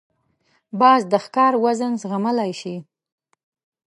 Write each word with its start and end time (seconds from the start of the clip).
باز 0.79 1.01
د 1.11 1.13
ښکار 1.25 1.53
وزن 1.65 1.91
زغملای 2.01 2.51
شي 2.61 2.75